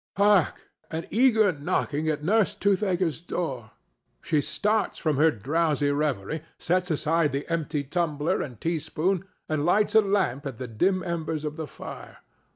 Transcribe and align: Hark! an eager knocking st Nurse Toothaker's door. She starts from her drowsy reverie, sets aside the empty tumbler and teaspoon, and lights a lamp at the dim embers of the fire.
Hark! 0.17 0.71
an 0.89 1.05
eager 1.11 1.51
knocking 1.51 2.07
st 2.07 2.23
Nurse 2.23 2.55
Toothaker's 2.55 3.19
door. 3.21 3.69
She 4.23 4.41
starts 4.41 4.97
from 4.97 5.17
her 5.17 5.29
drowsy 5.29 5.91
reverie, 5.91 6.41
sets 6.57 6.89
aside 6.89 7.31
the 7.31 7.47
empty 7.51 7.83
tumbler 7.83 8.41
and 8.41 8.59
teaspoon, 8.59 9.25
and 9.47 9.63
lights 9.63 9.93
a 9.93 10.01
lamp 10.01 10.47
at 10.47 10.57
the 10.57 10.67
dim 10.67 11.03
embers 11.03 11.45
of 11.45 11.55
the 11.55 11.67
fire. 11.67 12.17